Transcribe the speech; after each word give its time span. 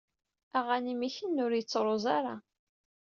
Aɣanim 0.57 1.01
ikennu 1.07 1.41
ur 1.45 1.53
yettruẓ 1.55 2.03
ara. 2.17 2.35